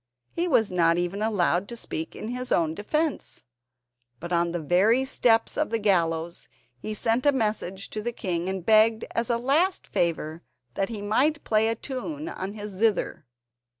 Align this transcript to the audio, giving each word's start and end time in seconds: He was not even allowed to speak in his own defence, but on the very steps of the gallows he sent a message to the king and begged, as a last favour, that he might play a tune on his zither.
He 0.31 0.47
was 0.47 0.71
not 0.71 0.97
even 0.97 1.21
allowed 1.21 1.69
to 1.69 1.77
speak 1.77 2.15
in 2.15 2.29
his 2.29 2.51
own 2.51 2.73
defence, 2.73 3.43
but 4.19 4.33
on 4.33 4.51
the 4.51 4.59
very 4.59 5.05
steps 5.05 5.57
of 5.57 5.69
the 5.69 5.77
gallows 5.77 6.49
he 6.79 6.95
sent 6.95 7.23
a 7.23 7.31
message 7.31 7.87
to 7.91 8.01
the 8.01 8.11
king 8.11 8.49
and 8.49 8.65
begged, 8.65 9.05
as 9.13 9.29
a 9.29 9.37
last 9.37 9.85
favour, 9.85 10.41
that 10.73 10.89
he 10.89 11.03
might 11.03 11.43
play 11.43 11.67
a 11.67 11.75
tune 11.75 12.27
on 12.29 12.53
his 12.55 12.71
zither. 12.71 13.27